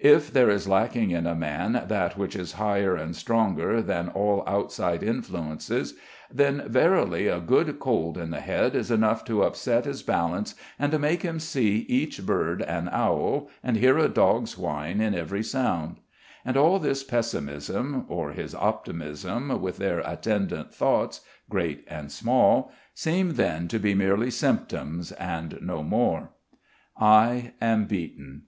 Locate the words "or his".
18.08-18.54